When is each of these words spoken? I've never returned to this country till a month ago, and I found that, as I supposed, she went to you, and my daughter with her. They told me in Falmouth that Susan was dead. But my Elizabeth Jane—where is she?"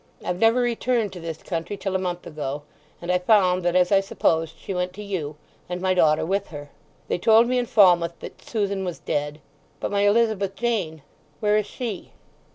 I've 0.25 0.39
never 0.39 0.61
returned 0.61 1.13
to 1.13 1.19
this 1.19 1.43
country 1.43 1.77
till 1.77 1.95
a 1.95 1.99
month 1.99 2.25
ago, 2.25 2.63
and 3.03 3.11
I 3.11 3.19
found 3.19 3.61
that, 3.61 3.75
as 3.75 3.91
I 3.91 3.99
supposed, 3.99 4.55
she 4.57 4.73
went 4.73 4.93
to 4.93 5.03
you, 5.03 5.35
and 5.69 5.79
my 5.79 5.93
daughter 5.93 6.25
with 6.25 6.47
her. 6.47 6.71
They 7.07 7.19
told 7.19 7.45
me 7.45 7.59
in 7.59 7.67
Falmouth 7.67 8.17
that 8.19 8.41
Susan 8.41 8.83
was 8.83 8.97
dead. 8.97 9.41
But 9.79 9.91
my 9.91 10.01
Elizabeth 10.01 10.55
Jane—where 10.55 11.55
is 11.55 11.67
she?" 11.67 12.13